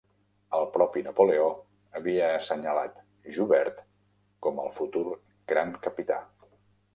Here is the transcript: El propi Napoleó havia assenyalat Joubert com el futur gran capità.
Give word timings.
El 0.59 0.63
propi 0.75 1.01
Napoleó 1.07 1.49
havia 1.99 2.29
assenyalat 2.37 2.97
Joubert 3.37 3.83
com 4.47 4.63
el 4.65 4.73
futur 4.79 5.05
gran 5.55 5.77
capità. 5.87 6.19